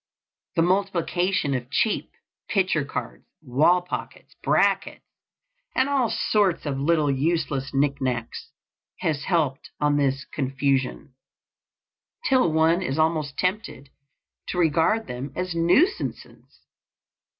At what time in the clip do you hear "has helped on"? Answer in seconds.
9.01-9.97